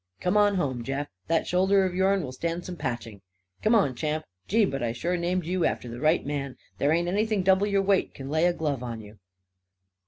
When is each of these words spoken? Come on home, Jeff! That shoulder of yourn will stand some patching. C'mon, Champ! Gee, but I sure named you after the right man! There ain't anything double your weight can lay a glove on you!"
Come 0.19 0.35
on 0.35 0.55
home, 0.55 0.83
Jeff! 0.83 1.09
That 1.27 1.45
shoulder 1.45 1.85
of 1.85 1.93
yourn 1.93 2.23
will 2.23 2.31
stand 2.31 2.65
some 2.65 2.75
patching. 2.75 3.21
C'mon, 3.61 3.93
Champ! 3.93 4.25
Gee, 4.47 4.65
but 4.65 4.81
I 4.81 4.93
sure 4.93 5.15
named 5.15 5.45
you 5.45 5.63
after 5.63 5.87
the 5.89 5.99
right 5.99 6.25
man! 6.25 6.57
There 6.79 6.91
ain't 6.91 7.07
anything 7.07 7.43
double 7.43 7.67
your 7.67 7.83
weight 7.83 8.15
can 8.15 8.27
lay 8.27 8.47
a 8.47 8.53
glove 8.53 8.81
on 8.81 9.01
you!" 9.01 9.19